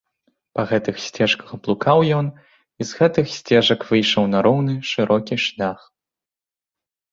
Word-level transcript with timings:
Па 0.59 0.63
гэтых 0.69 0.95
сцежках 1.07 1.51
блукаў 1.67 1.97
ён 2.21 2.27
і 2.39 2.81
з 2.93 3.03
гэтых 3.03 3.25
сцежак 3.37 3.79
выйшаў 3.93 4.23
на 4.33 4.39
роўны, 4.49 4.75
шырокі 4.95 5.35
шлях. 5.47 5.89